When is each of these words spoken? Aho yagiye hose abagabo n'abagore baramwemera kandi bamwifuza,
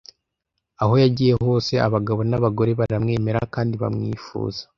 Aho 0.81 0.93
yagiye 1.03 1.33
hose 1.43 1.73
abagabo 1.87 2.21
n'abagore 2.29 2.71
baramwemera 2.79 3.39
kandi 3.53 3.73
bamwifuza, 3.81 4.61